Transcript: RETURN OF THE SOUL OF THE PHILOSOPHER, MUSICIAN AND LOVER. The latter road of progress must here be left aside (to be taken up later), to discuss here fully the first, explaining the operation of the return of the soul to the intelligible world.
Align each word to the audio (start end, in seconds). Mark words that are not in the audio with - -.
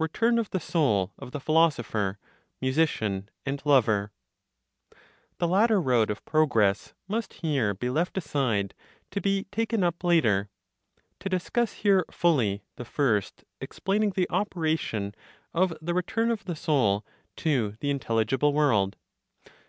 RETURN 0.00 0.40
OF 0.40 0.50
THE 0.50 0.58
SOUL 0.58 1.12
OF 1.20 1.30
THE 1.30 1.38
PHILOSOPHER, 1.38 2.18
MUSICIAN 2.60 3.28
AND 3.46 3.62
LOVER. 3.64 4.10
The 5.38 5.46
latter 5.46 5.80
road 5.80 6.10
of 6.10 6.24
progress 6.24 6.94
must 7.06 7.34
here 7.34 7.74
be 7.74 7.88
left 7.88 8.18
aside 8.18 8.74
(to 9.12 9.20
be 9.20 9.44
taken 9.52 9.84
up 9.84 10.02
later), 10.02 10.48
to 11.20 11.28
discuss 11.28 11.74
here 11.74 12.04
fully 12.10 12.64
the 12.74 12.84
first, 12.84 13.44
explaining 13.60 14.10
the 14.16 14.28
operation 14.30 15.14
of 15.54 15.72
the 15.80 15.94
return 15.94 16.32
of 16.32 16.46
the 16.46 16.56
soul 16.56 17.06
to 17.36 17.76
the 17.78 17.90
intelligible 17.92 18.52
world. 18.52 18.96